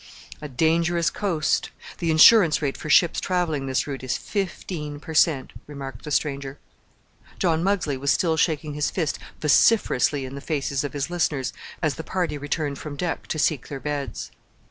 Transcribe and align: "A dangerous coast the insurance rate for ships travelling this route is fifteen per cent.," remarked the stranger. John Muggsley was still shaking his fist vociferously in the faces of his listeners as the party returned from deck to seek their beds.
"A 0.41 0.49
dangerous 0.49 1.11
coast 1.11 1.69
the 1.99 2.09
insurance 2.09 2.59
rate 2.59 2.75
for 2.75 2.89
ships 2.89 3.19
travelling 3.21 3.67
this 3.67 3.85
route 3.85 4.01
is 4.03 4.17
fifteen 4.17 4.99
per 4.99 5.13
cent.," 5.13 5.53
remarked 5.67 6.05
the 6.05 6.09
stranger. 6.09 6.57
John 7.37 7.63
Muggsley 7.63 7.97
was 7.99 8.09
still 8.09 8.35
shaking 8.35 8.73
his 8.73 8.89
fist 8.89 9.19
vociferously 9.39 10.25
in 10.25 10.33
the 10.33 10.41
faces 10.41 10.83
of 10.83 10.93
his 10.93 11.11
listeners 11.11 11.53
as 11.83 11.93
the 11.93 12.03
party 12.03 12.35
returned 12.39 12.79
from 12.79 12.95
deck 12.97 13.27
to 13.27 13.37
seek 13.37 13.67
their 13.67 13.79
beds. 13.79 14.31